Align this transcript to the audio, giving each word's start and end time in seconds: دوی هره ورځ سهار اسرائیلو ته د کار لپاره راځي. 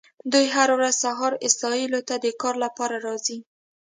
دوی 0.31 0.45
هره 0.55 0.73
ورځ 0.77 0.93
سهار 1.03 1.33
اسرائیلو 1.47 1.99
ته 2.07 2.15
د 2.23 2.27
کار 2.41 2.55
لپاره 2.63 2.95
راځي. 3.07 3.37